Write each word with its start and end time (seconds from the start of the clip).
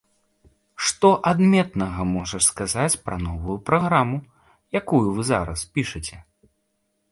Што 0.85 1.09
адметнага 1.31 2.01
можаш 2.13 2.43
сказаць 2.51 2.99
пра 3.09 3.15
новую 3.27 3.57
праграму, 3.69 4.17
якую 4.83 5.05
вы 5.19 5.29
зараз 5.31 5.59
пішаце? 5.77 6.17